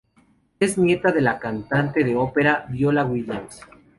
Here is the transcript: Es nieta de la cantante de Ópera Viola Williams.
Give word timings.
Es 0.59 0.79
nieta 0.79 1.11
de 1.11 1.21
la 1.21 1.37
cantante 1.37 2.03
de 2.03 2.15
Ópera 2.15 2.65
Viola 2.69 3.05
Williams. 3.05 3.61